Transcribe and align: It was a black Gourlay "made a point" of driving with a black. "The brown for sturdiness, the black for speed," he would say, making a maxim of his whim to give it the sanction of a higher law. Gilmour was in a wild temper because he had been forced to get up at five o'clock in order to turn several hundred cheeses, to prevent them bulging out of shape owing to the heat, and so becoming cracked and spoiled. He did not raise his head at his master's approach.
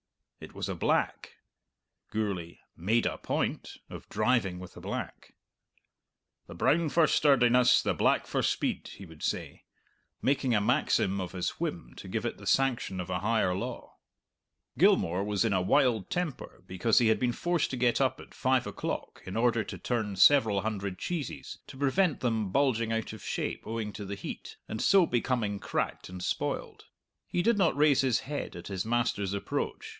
It 0.39 0.55
was 0.55 0.67
a 0.67 0.73
black 0.73 1.33
Gourlay 2.09 2.57
"made 2.75 3.05
a 3.05 3.19
point" 3.19 3.77
of 3.91 4.09
driving 4.09 4.57
with 4.57 4.75
a 4.75 4.81
black. 4.81 5.35
"The 6.47 6.55
brown 6.55 6.89
for 6.89 7.05
sturdiness, 7.05 7.83
the 7.83 7.93
black 7.93 8.25
for 8.25 8.41
speed," 8.41 8.87
he 8.87 9.05
would 9.05 9.21
say, 9.21 9.65
making 10.19 10.55
a 10.55 10.59
maxim 10.59 11.21
of 11.21 11.33
his 11.33 11.51
whim 11.59 11.93
to 11.97 12.07
give 12.07 12.25
it 12.25 12.39
the 12.39 12.47
sanction 12.47 12.99
of 12.99 13.11
a 13.11 13.19
higher 13.19 13.53
law. 13.53 13.97
Gilmour 14.79 15.23
was 15.23 15.45
in 15.45 15.53
a 15.53 15.61
wild 15.61 16.09
temper 16.09 16.63
because 16.65 16.97
he 16.97 17.09
had 17.09 17.19
been 17.19 17.33
forced 17.33 17.69
to 17.69 17.77
get 17.77 18.01
up 18.01 18.19
at 18.19 18.33
five 18.33 18.65
o'clock 18.65 19.21
in 19.27 19.37
order 19.37 19.63
to 19.65 19.77
turn 19.77 20.15
several 20.15 20.61
hundred 20.61 20.97
cheeses, 20.97 21.59
to 21.67 21.77
prevent 21.77 22.21
them 22.21 22.49
bulging 22.51 22.91
out 22.91 23.13
of 23.13 23.23
shape 23.23 23.67
owing 23.67 23.93
to 23.93 24.05
the 24.05 24.15
heat, 24.15 24.57
and 24.67 24.81
so 24.81 25.05
becoming 25.05 25.59
cracked 25.59 26.09
and 26.09 26.23
spoiled. 26.23 26.85
He 27.27 27.43
did 27.43 27.59
not 27.59 27.77
raise 27.77 28.01
his 28.01 28.21
head 28.21 28.55
at 28.55 28.69
his 28.69 28.83
master's 28.83 29.33
approach. 29.35 29.89